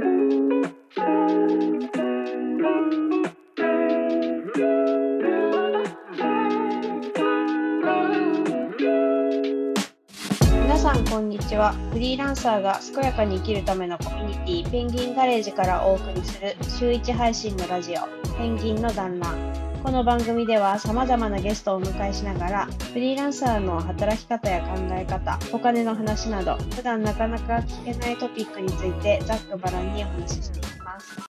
[0.00, 0.08] 皆
[10.78, 11.74] さんこんにちは。
[11.92, 18.06] フリーランサーが健やかに生きるためのコミュニティペンギンガレージからお送りする週1配信のラジオ
[18.38, 19.69] ペンギンの団らん。
[19.82, 31.30] この番組では様々なゲストをお迎えしながらフリーランサーの働き方や考え方お金の話など普段なかなか聞けないトピックについてざっくばらんにお話ししていきます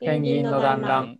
[0.00, 1.18] ペンギンの団らん。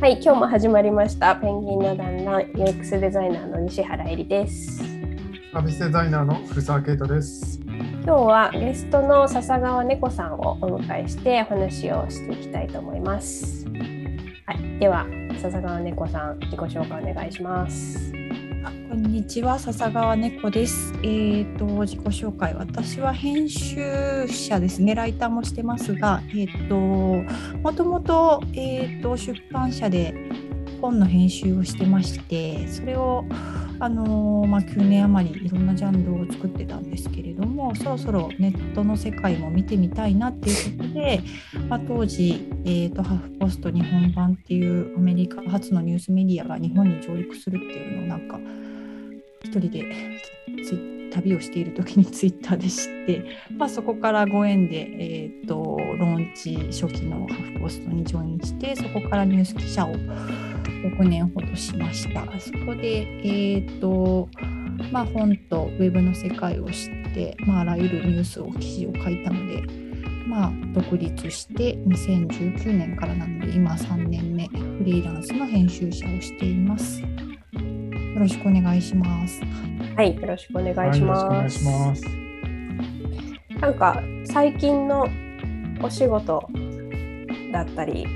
[0.00, 1.36] はい、今日も始まりました。
[1.36, 4.78] ペンギンの団らん UX デザイナーの西原えりです。
[5.52, 7.60] サービスデザイナーの古澤圭太です。
[8.02, 13.66] 今日はゲストの笹川猫さんをお迎えしてお話をしていきたいと思います。
[14.46, 15.06] はい、では
[15.38, 18.10] 笹川猫さん自己紹介お願いします。
[18.88, 20.94] こんにちは笹川猫です。
[21.02, 27.24] えっ、と自己紹介私は編集者ですねライターもしてますが、えっ、とも
[27.74, 30.14] ともとえっ、と出版社で
[30.80, 33.26] 本の編集をしてましてそれを
[33.82, 41.22] あのまあ、9年余りいろんなジャンルを作ってたんですけれどもそろそろネットの世界も見てみたいなっていうことで、
[41.66, 48.38] まあ、当時、えーと、ハーフポスト日本版っていうアメリカ発のニュースメディアが日本に上陸するっていうのをなんか
[49.44, 49.82] 一人で
[51.10, 53.24] 旅をしている時にツイッターで知って、
[53.56, 59.94] まあ、そこからご縁で、えーと、ローンチ初期のハーフポストにジョインしてそこからニュース記者を
[60.64, 62.24] 6年ほどしました。
[62.38, 64.28] そこで、えーと
[64.92, 69.62] まあ、本とウェブの世界を知って、まあ、あらゆるニュースを記事を書いたので、
[70.26, 77.00] まあ、独立して2019年からなので今3年目フリーランスの編集者をしています。
[77.00, 77.08] よ
[78.18, 79.40] ろしくお願いします。
[79.96, 81.24] はい、よろしくお願いします。
[81.24, 82.20] はい、よろしくお願いします。
[83.60, 85.08] なんか最近の
[85.82, 86.48] お仕事
[87.52, 88.06] だったり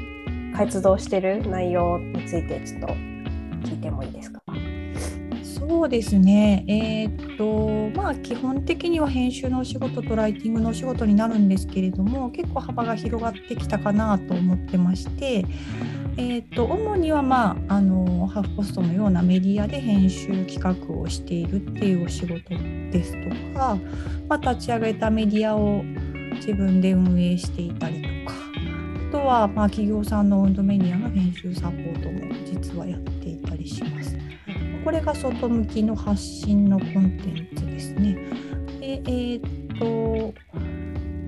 [0.55, 2.87] 活動してる内容についてちょっと
[3.69, 4.41] 聞いてもいいですか？
[5.43, 15.47] そうですね、えー、っとまあ基本的には編集のお仕事とライティングのお仕事になるんですけれども結構幅が広がってきたかなと思ってまして、
[16.19, 22.51] えー、と主には、まあ、あのハーフポストのようなメディアで編集企画をしているっていうお仕事
[22.91, 23.79] ですとか、
[24.29, 25.83] まあ、立ち上げたメディアを
[26.35, 28.44] 自分で運営していたりとか
[29.15, 34.19] とは、まあ、企業さんのオウンドメディアの編集サポートも実はやっていたりします。
[34.85, 38.15] これが外向きの発信のコンテンツですね。
[38.81, 40.35] でえー、っと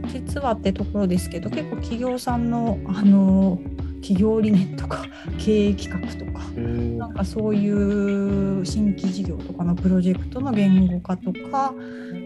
[0.09, 3.61] 実はってところですけど結構企業さんのあの
[4.01, 5.05] 企業理念とか
[5.39, 11.73] 経営企画とかなんかそういう新規事業とかのプロジェクトの言語化とか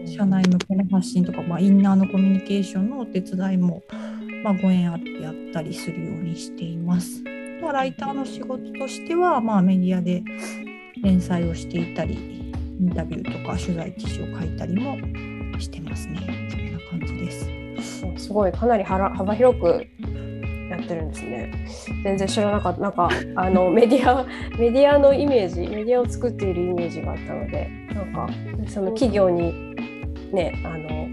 [0.07, 3.83] 社内向けの発信とか、まあ、インナーのコミュニケーションのお手伝いも、
[4.43, 7.23] まあ、ご縁あってやったりするようにしています。
[7.61, 10.23] まあライターの仕事としては、まあ、メディアで
[11.03, 12.15] 連載をしていたり
[12.79, 14.97] インタビューとか取材記事を書いたりも
[15.59, 16.49] してますね。
[16.49, 17.61] そんな感じです。
[18.17, 19.87] すごいかなり幅広く
[20.69, 21.65] やってるんですね。
[22.03, 22.81] 全然知らなかった。
[22.81, 24.25] なんかあの メディア
[24.57, 28.29] メディアのイメージメディアを作っているイメージがあったのでなんか
[28.67, 29.75] その企業に
[30.33, 31.07] ねあの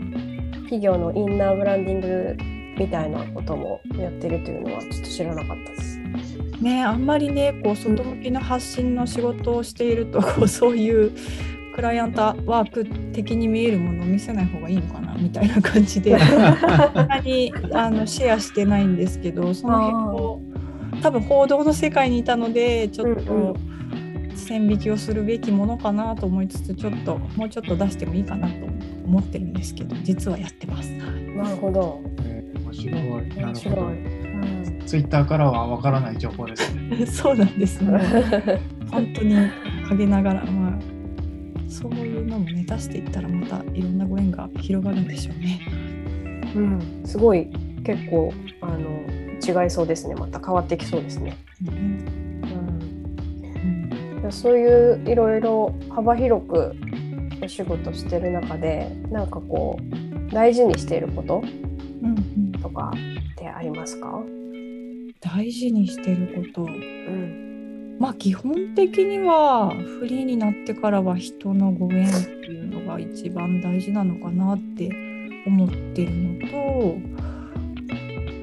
[0.62, 5.98] 企業のインナーブランディングみたいなこともやってるというのはちょっと知らなかったです。
[6.60, 11.12] ね、あんまりねこう外向きの発信の仕事をしているとこう そういう
[11.74, 20.42] クライアントワーク的に見えるものを見せない方がいいのかなみたいな感じであんなにあのシェアしてないんですけど その辺を
[21.00, 23.56] 多分報道の世界にいたのでちょっと
[24.34, 28.54] 線引きをするべきものかなと思いつつちょっともうちょっと出してもいいかなと
[29.06, 30.90] 思ってるんですけど実はやってます。
[30.90, 32.00] なるほど。
[32.72, 33.44] えー、面白い。
[33.44, 34.28] 面白い。
[34.88, 37.04] ツイッターからはわからない情報ですね。
[37.06, 38.00] そうなんですね。
[38.90, 39.34] 本当に
[39.86, 40.78] 陰ながら、まあ、
[41.68, 45.60] そういうのもね、出していったらまたいろんなご縁が広がるんでしょうね。
[46.56, 47.48] うん、すごい
[47.84, 48.32] 結構
[48.62, 50.14] あの違いそうですね。
[50.14, 51.36] また変わってきそうですね。
[51.66, 52.00] うん、
[54.24, 56.74] うん、そういういろいろ幅広く
[57.42, 61.42] お仕事してる中で、なんかこう大事にしていること
[62.62, 64.22] とかってありますか？
[65.20, 69.70] 大事にしてること、うん、まあ基本的には
[70.00, 74.90] フリーになってからは人のご縁っていうのが一番大事なのかなって
[75.46, 76.98] 思ってるのと、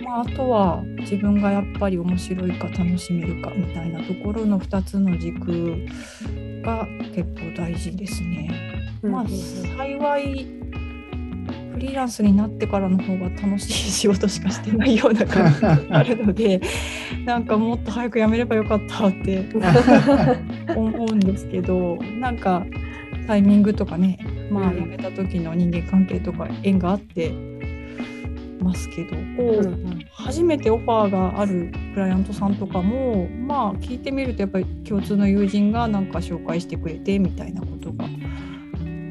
[0.04, 5.86] まあ、あとは自分がやっぱり面白いか楽しめるかみたいなところの2つの軸
[6.62, 8.50] が結構大事ですね。
[9.02, 10.65] まあうん幸い
[11.76, 16.62] フリーランスになってからの方が楽しい仕事しかしてないような感じがあるので
[17.26, 19.44] なんかもっと早く辞めればよかったって
[20.74, 22.66] 思うんですけどなんか
[23.28, 24.18] タイミングとかね
[24.50, 24.84] まあうん。
[24.84, 27.34] 辞めた時の人間関係とか縁があって
[28.62, 29.78] ますけどこう、
[30.12, 38.06] 初めてオファーがあるクライアントさんとかもまあ聞いてみるとやっぱり共通の友人がなんか紹介してくれてみたいなことが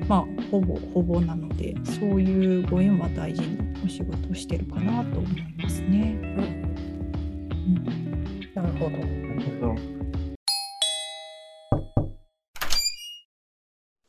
[0.08, 6.18] まあほぼほぼなのでそういうご縁は大事にお仕事をしてるかなと思いますね。
[8.54, 8.90] なるほど。
[8.90, 9.74] なるほど。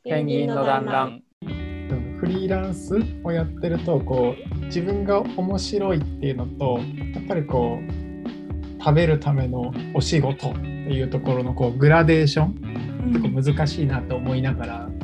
[0.04, 1.22] ペンギンの団らん。
[2.20, 6.80] フリーランスをやってるとこう自分が面白いっていうのと
[7.14, 12.56] やっぱりこう食べるためのお仕事っていうところのこうグラデーション
[13.14, 14.95] 結構難しいなと思いながらうん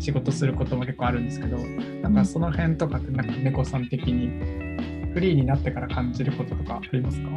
[0.00, 1.58] 仕事することも結構あるんですけど
[2.02, 4.28] なんかその辺とかってなんか猫さん的に
[5.12, 7.28] フリーになってから感じることとかありますか？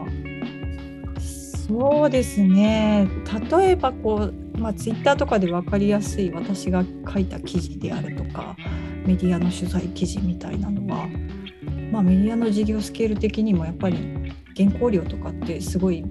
[1.67, 3.07] そうですね。
[3.49, 8.57] 例えばこう、まあ、ツイッターとかで分かりやすい私が書いた記事であるとか
[9.05, 11.07] メディアの取材記事みたいなのは、
[11.91, 13.97] まあ、メディアの事業スケール的にもやっぱり
[14.57, 16.03] 原稿料とかってすごい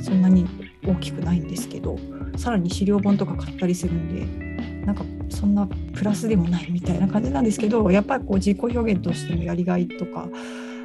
[0.00, 0.46] そんなに
[0.86, 1.98] 大きくないんですけど
[2.36, 4.08] さらに資料本とか買ったりするん
[4.40, 4.47] で
[4.88, 10.26] なんかそんなプラスでもないみたいな感じなんですけどやっぱりこう自己表現としてのやりがいとか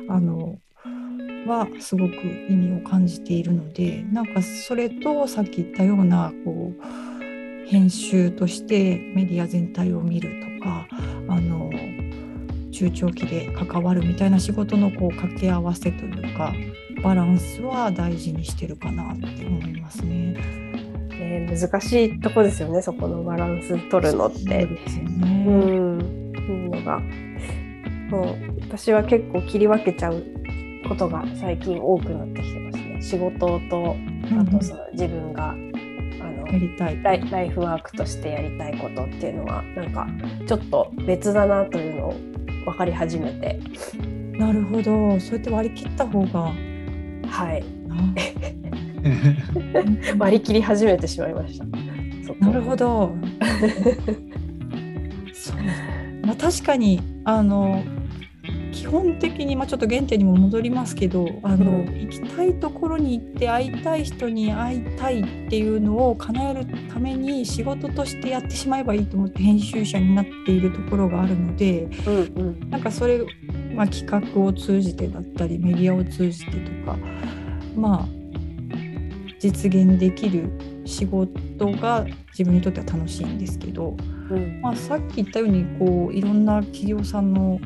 [0.10, 0.60] あの
[1.48, 2.14] はすごく
[2.50, 10.30] 意味を感じているのでなんかそれとさっき言ったようなこう編集としてメディア全体を見る
[10.60, 10.86] とか
[11.30, 11.72] あの
[12.74, 16.54] 中長期で関わるみたいな仕事のこう掛け合わせというか
[17.02, 20.83] バランスは大事にしてるかなって思いますね。
[21.24, 24.40] ね、難しいとこですよね、そこのバランス取るのって。
[24.40, 25.46] そうね。
[25.50, 26.02] ん、
[26.36, 27.02] いいのが。
[28.10, 30.24] もう私は結構切り分けちゃう
[30.88, 33.02] ことが最近多くなってきてますね。
[33.02, 33.96] 仕事と、
[34.40, 37.02] あとその自分が、あのやりたい。
[37.02, 40.08] ライライフワークとしてやりたいことっていうのはなんか
[40.46, 42.14] ちょっと別だなというのを
[42.66, 43.60] 分かり始めて
[44.38, 45.20] なるほど。
[45.20, 46.52] そうやって割り切った方が。
[47.30, 47.96] はいな
[50.18, 51.66] 割り切り始めてしまいました。
[52.40, 53.16] なるほど。
[55.34, 55.58] そう
[56.26, 57.84] まあ、確かにあの
[58.72, 73.22] 基本的に、まあ、ちょっと原点にも戻りますけどあの、うん行きたいところに行って会いたい人に会いたいっていうのを叶えるために仕事としてやってしまえばいいと思って編集者になっているところがあるのでうんうんなんかそれ、
[73.74, 76.98] まあ、企画を通じてだったりメディアを通じてとか
[77.76, 78.23] まあ
[79.44, 80.50] 実現できる
[80.86, 83.98] 仕事が自分にとっては楽しいんですけど、
[84.30, 87.60] うんまあ、さっき言ったようにこういろんな企業さんの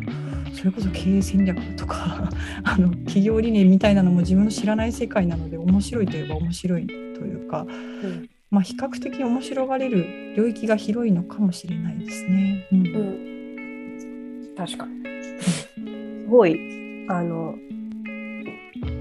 [0.56, 2.32] それこそ経営戦略とか
[2.66, 12.66] あの企業理念みたいなのも自分の知らない世界なので面白いといえば面白いというか、うんまあ、比較的面白がれる領域が広いのかもしれないですね。
[12.72, 13.18] うんうん
[14.58, 14.94] 確かに。
[15.40, 15.70] す
[16.28, 16.58] ごい
[17.08, 17.54] あの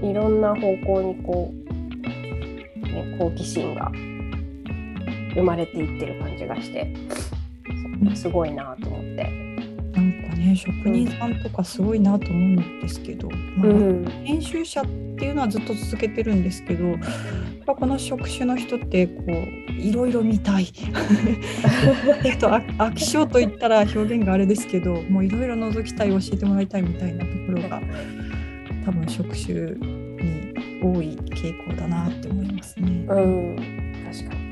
[0.03, 1.66] いろんな方向にこう、
[3.03, 3.91] ね、好奇心が
[5.33, 6.93] 生まれていってる感じがして
[8.01, 9.47] うんすごいなと思って。
[9.93, 14.05] なんかね職人さんとかすごいなと思うんですけど、まあうん。
[14.23, 16.95] 編集者っていうのはずっと続けてるんですけど
[17.67, 20.71] ぱこの職種の人ってこういろいろ見たい。
[22.23, 27.81] えっとあ飽き性と言ったら表現があれですけどもういろいろ覗きたい教えてもらいたいみたいなところが
[28.85, 30.06] 多分職種に
[30.81, 33.05] 多い傾向だなって思いますね。
[33.07, 33.55] うん、
[34.05, 34.47] 確かに。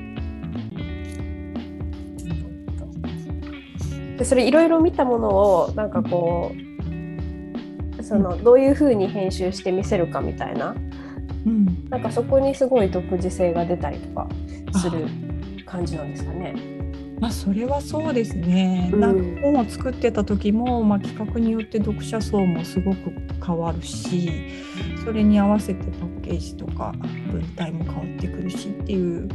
[4.17, 6.53] でそれいろいろ見たものをなんかこ
[7.99, 10.75] うそのどういうふうに編集して見せるかみたいな
[11.45, 14.27] うんなんかそこにすごい独自性が出たりとか
[14.79, 15.07] する
[15.65, 16.55] 感じなんですかね。
[17.19, 18.89] まあ、それはそうですね。
[18.93, 23.11] うんなんか本を作ってた時も、まあ、企画によって読者層もすごく
[23.45, 24.29] 変わるし
[25.05, 26.93] それに合わせてパッケージとか
[27.31, 29.29] 文体も変わってくるしっていう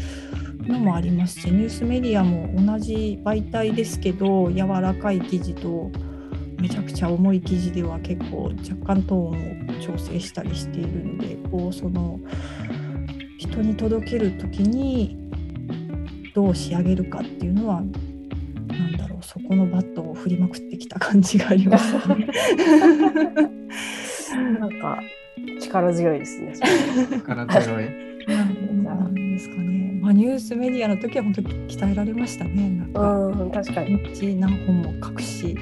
[0.66, 5.92] のもありますしニュースメディアも同じ媒体ですけど柔らかい記事と
[6.60, 12.18] めちゃくちゃ重い記事では結構若干トーンを調整したりしているのでこうその
[13.38, 15.16] 人に届ける時に
[16.34, 17.92] どう仕上げるかっていうのはなん
[18.96, 22.00] だろうそこのバットを振りまくってきた感じがありますね。
[24.58, 25.00] なんか
[25.60, 26.54] 力強いですね。
[27.10, 27.84] 力強い。
[28.28, 29.98] なんですかね。
[30.00, 32.70] まあ、ニュースメディアの時は本当に鍛えられましたね。
[32.70, 33.96] なんかうん、確かに。
[34.14, 35.56] 日何本も書くし、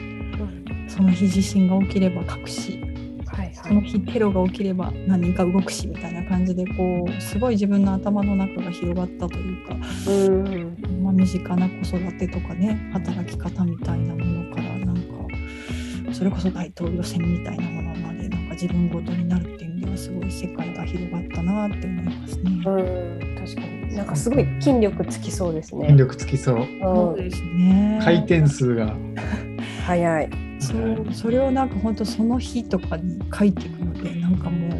[0.86, 2.80] その日地震が起きれば書くし、
[3.26, 9.76] はいその日テロが起きれば何人か動くしみたいな感じでこうすごい自分の頭の中が広がったというか、
[10.10, 18.12] うん、まあ、身近な子育てとかね働き方みたいなものからなんかそれこそ大統領選みたいなものま
[18.60, 22.42] 自分ごとになるっていう意味ではすごい世界が広がったなって思いますね。
[22.44, 23.94] うん、確かに。
[23.94, 25.86] なんかすごい筋力つきそうですね。
[25.86, 26.56] 筋力つきそう。
[26.56, 28.00] うん、そうですね。
[28.02, 28.96] 回転数が。
[29.86, 30.30] 早い。
[30.58, 34.70] そうそれをなんか本当その日とかに書いていくのでなんかもう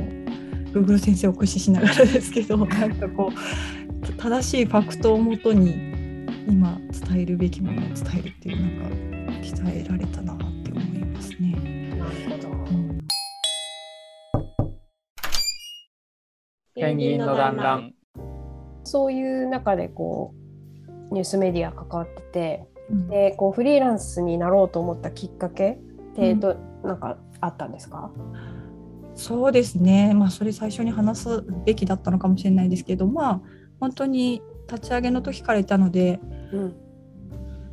[0.73, 11.53] Google 先生を駆使しながらですけど なんかこう正しいファクトをもとに今伝えるべきものを伝えるっていうなんか鍛えられたなって思いますね。
[11.97, 12.49] なるほど。
[12.73, 12.88] うん
[16.81, 17.95] ペンギンの団らん。
[18.85, 20.35] そういう中でこ
[21.11, 22.67] うニュースメディア関わってて、
[23.11, 25.77] でこうフリーランスになろうと思ったきっかけっ
[26.15, 28.11] てど、なんかあったんですか？
[29.15, 33.41] そうですね、まあ、それ最初に話すべきだったのかもしれないですけど、まあ、
[33.81, 36.21] 本当に立ち上げの時からいたので、
[36.53, 36.77] うん、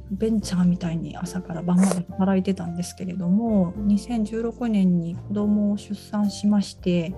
[0.09, 7.13] ベンチャーみたいに朝から晩まで働いてたんですけれども2016年に子供を出産しまして、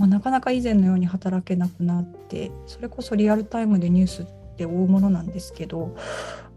[0.00, 4.26] まあ、なかなか以前のように働けなくなってそれこそリアルタイムでニュースっ
[4.56, 5.94] て追うものなんですけど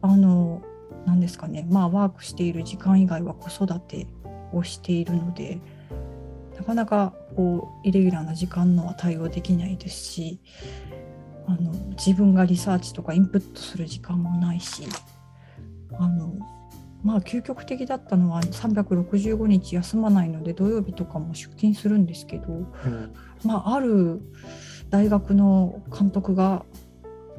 [0.01, 0.62] あの
[1.05, 1.67] 何ですかね。
[1.69, 4.07] まあワークしている時間以外は子育て
[4.53, 5.59] をしているので
[6.55, 10.39] なかなかこうイレギュラーな時間のは対応できないですし
[11.45, 14.88] あの自分がリサーチとかインプットする時間もないし
[16.00, 16.33] あの
[17.03, 22.48] まあ究極的だったのは365日休まないので土曜日とかも出勤するんですけど、
[23.43, 24.22] まあ、ある
[24.89, 26.65] 大学の監督が、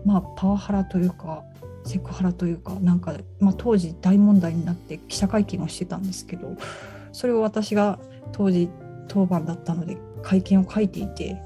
[0.05, 1.43] まあ、パワハラというか
[1.85, 6.57] セクハラというかなんか、まあ、当時大問題になって記者会見をしてたんですけど
[7.13, 7.99] それを私が
[8.33, 8.69] 当時
[9.09, 11.41] 当番だったので会見を書いていて。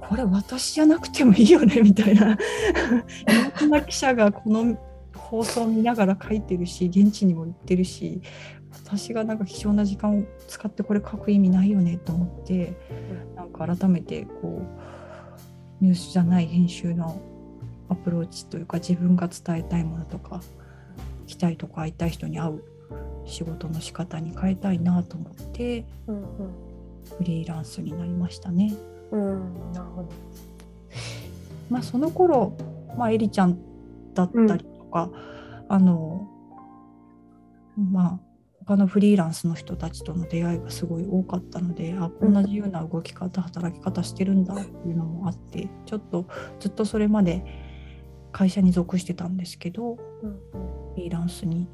[0.00, 2.38] これ私じゃなくてもいいよねみたいな い
[3.60, 4.78] ろんな記者がこの
[5.26, 8.20] 放送を見ながら書いてるし現地にも行ってるし
[8.72, 12.76] 私がなんか貴重な時間を使ってこれ書く意味ないよねと思って
[13.34, 14.62] なんか改めてこ
[15.80, 17.20] うニュースじゃない編集の
[17.88, 20.40] アプローチというか自分が伝えたいものとか
[21.26, 22.62] 来たいとか会いたい人に会う
[23.24, 26.24] 仕事の仕方に変えたいなと思ってうん
[27.18, 28.74] フリーランスになりましたね。
[29.10, 30.08] うん、うん、なるほど。
[31.70, 32.56] まあ、その頃、
[32.96, 33.58] まあ、エリちゃん
[34.14, 35.10] だったりとか、
[35.68, 36.28] あの
[37.76, 38.20] まあ
[38.66, 46.26] 他のフリーランスの人たちとの出会いがすごい多かったのであこんな自由な動き方働き方してるんだっていうのもあってちょっと
[46.58, 47.44] ずっとそれまで
[48.32, 50.30] 会社に属してたんですけどうん
[50.94, 51.68] フリーランスに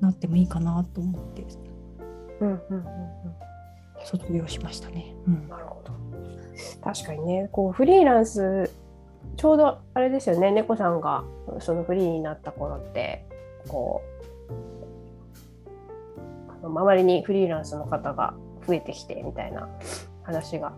[0.00, 1.46] なってもいいかなと思って
[2.40, 2.86] うんうんうんうん
[4.04, 5.14] 卒業しましたね。
[5.26, 5.92] うんなるほど。
[6.82, 11.24] 確かにね、こうフリーランス、ちょうどあれですよね、猫さんが
[11.60, 13.24] そのフリーになった頃って、
[13.68, 14.02] こ
[16.62, 18.34] う、周りにフリーランスの方が
[18.66, 19.68] 増えてきてみたいな
[20.24, 20.72] 話が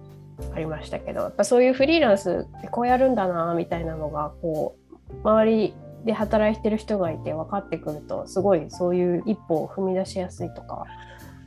[0.54, 4.76] ありましたけど、やっぱそういうフリーランスってこうやるんだなみたいなのが、こ
[5.10, 10.84] う、周りで働いてる人がいて分かってくると、すごいそういう一歩を踏み出しやすいとか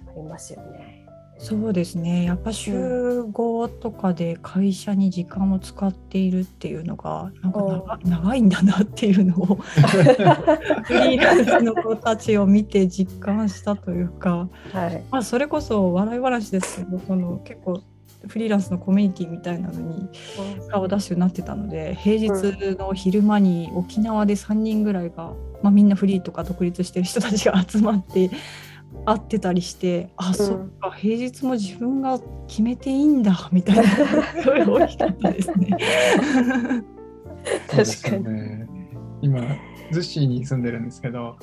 [0.09, 1.05] ありますよね。
[1.41, 2.25] そうですね。
[2.25, 15.03] やっぱ集合とかで会社に時間を使っているっていうのがなんか長長いんだなっていうのを フリーランスの子たちを見て実感したというか、はい。
[15.09, 17.81] まあ、それこそ笑い話ですけどその結構
[18.27, 20.09] フリーランスのコミュニティみたいなのに
[20.69, 25.33] 顔を出すようになってたので平日の昼間に沖縄で3人ぐらいが、
[25.63, 28.29] まあ、みんなフリーとか独立してる人たちが集まって
[29.05, 33.83] 会ってたりしてあ、そっか平日も自分が決めていいんだみたいな
[34.41, 35.77] すごい大きかったですね。
[37.67, 38.67] 確かに、ね。
[39.21, 39.39] 今、
[39.91, 41.37] 逗子に住んでるんですけど、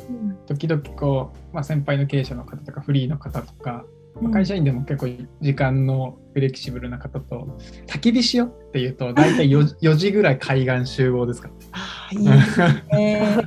[0.47, 3.85] 時々こう、まあ、先輩の経営者の方とかフリーの方とか、
[4.21, 5.09] まあ会社員でも結構
[5.41, 12.61] 時間のフレキシブルな方と焚き火しようっていうと大体 4, 4 時ぐらい海岸集合ですかあいいです
[12.91, 13.43] ね。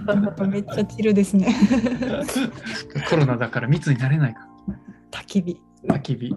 [0.48, 1.54] めっちゃチルですね。
[3.10, 4.48] コロナだから密になれないか
[5.12, 5.62] 焚き火。
[5.88, 6.36] 焚き火い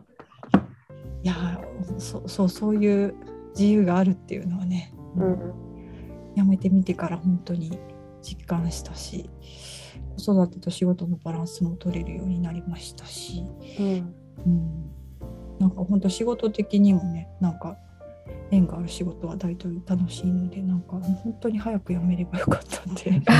[1.23, 1.61] や
[1.99, 3.15] そそうそういう
[3.55, 5.65] 自由があるっていうのはね、うん
[6.35, 7.79] やめてみてから本当に
[8.21, 9.31] 実感したし
[10.17, 13.45] 子育てと仕事のバランスも取れるようになりましたし、
[13.79, 14.15] うん
[14.47, 14.91] うん、
[15.59, 17.77] なんか本当仕事的にもねなんか
[18.51, 23.11] 縁がある仕事は大体楽しいのでなんか本当に早く辞めればよかったんで。
[23.11, 23.23] ね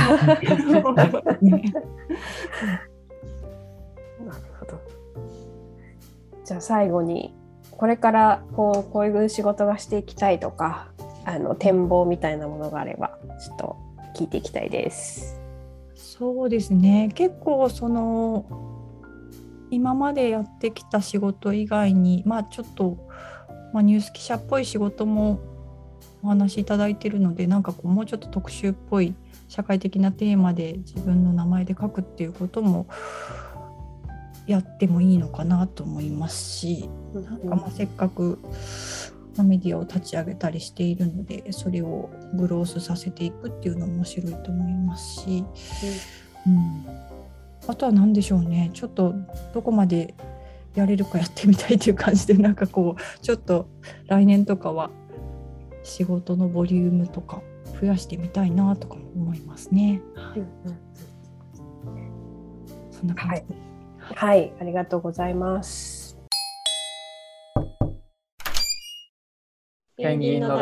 [4.25, 4.79] なるほど。
[6.43, 7.33] じゃあ最後に
[7.71, 10.89] これからこうこういう仕事がしていきたいとか
[11.25, 13.75] あの展望みたいなものがあればちょっと
[14.15, 15.39] 聞いていきたいです。
[15.95, 18.45] そうですね結構その
[19.75, 22.97] 今までやってきた仕事以外にまあちょっと、
[23.73, 25.41] まあ、ニュース記者っぽい仕事も
[26.23, 29.13] お話しいただいてるのでなんかこうもうちょっと特集っぽい
[29.49, 32.87] 社会的なテーマで自分の名前で書くっていうことも
[34.47, 38.39] やってもいいのかなと思いますしなんかまあせっかく
[39.35, 45.43] まあメディアを立ち上げたりしているのでそれをグロースさせていくっていうのも面白いと思いますし、
[46.47, 46.85] うん、
[47.67, 48.71] あとは何でしょうね。
[48.73, 49.13] ちょっと
[49.53, 50.13] どこまで
[50.75, 53.67] やれるかやってみたいという感じでなんかこうちょっと
[54.07, 54.91] 来年とかは
[55.83, 57.41] 仕事のボリュームとか
[57.79, 60.01] 増やしてみたいなとかも思いますね。
[60.15, 60.43] はい、
[62.91, 63.45] そんな感じで、
[63.99, 66.17] はい、ありがとうございます。
[69.97, 70.57] ペンギンの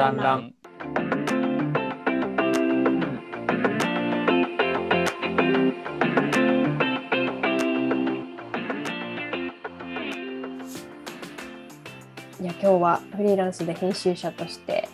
[12.84, 14.88] はフリーランスで編集者として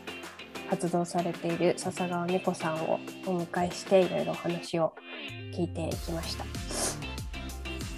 [0.69, 4.93] 活動されている笹川猫さんをお迎えしていろいろお話を
[5.53, 6.46] 聞いていきました。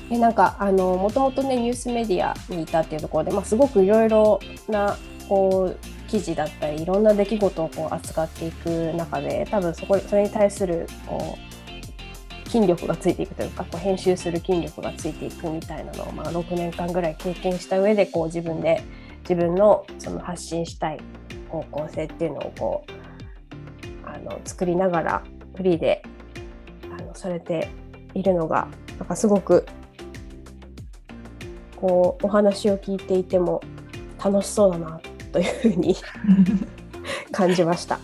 [0.10, 4.98] でなんかあのもともとねニュースメディアにいたっていうところで、まあ、すごくいろいろな
[5.30, 18.84] こう記事だったりいろんな出来事をこう扱っていく中で多分そこそれに対するこう筋力がついていくというかこう編集する筋力がついていくみたいなのを、まあ、6年間ぐらい経験した上でこう自分で
[19.22, 21.00] 自分のその発信したい
[21.50, 25.24] 方向性っていうのをこうあの作りながら
[25.56, 26.04] フリーで
[26.98, 27.70] あのされて
[28.14, 29.66] いるのがなんかすごく
[31.76, 33.62] こうお話を聞いていても
[34.24, 35.96] 楽しそうだなというふうに
[37.32, 38.00] 感じました。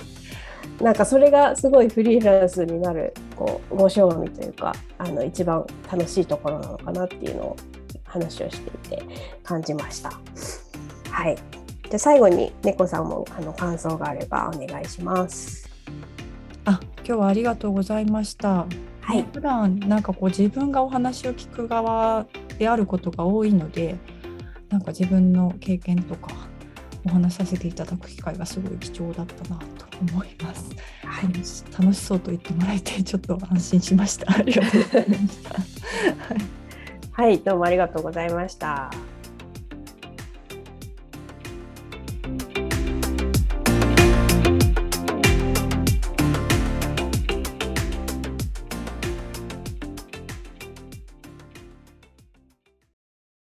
[0.82, 7.58] なんかそれがすごいフリーランスになるこう面白みというかあの一番楽しいところなのかなっていうのを
[8.06, 9.04] 話をしていて
[9.44, 10.12] 感じました。
[11.18, 11.38] はい。
[11.90, 15.68] で最後に猫さんもあの感想があればお願いします。
[16.66, 18.68] あ今日はありがとうございました。
[19.02, 19.26] はい。
[19.34, 22.28] 普段なんかこう自分がお話を聞く側
[22.60, 23.96] であることが多いので
[24.70, 26.30] なんか自分の経験とか
[27.04, 30.70] お話しさせていただく機会がすごい貴重だったなと思います。
[31.04, 34.38] はい楽し楽しそうと言ってもらえてちょっと安心しました。
[34.38, 35.50] ありがとうございました。
[35.50, 36.42] はい
[37.14, 38.92] はい、どうもありがとうございました。